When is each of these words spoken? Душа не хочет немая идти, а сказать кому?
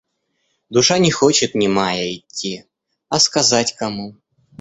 Душа 0.71 0.97
не 0.97 1.11
хочет 1.11 1.53
немая 1.53 2.11
идти, 2.15 2.65
а 3.09 3.19
сказать 3.19 3.75
кому? 3.77 4.15